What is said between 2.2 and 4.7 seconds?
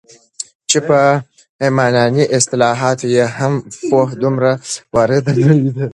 اصطلاحاتو یې هم پوهه دومره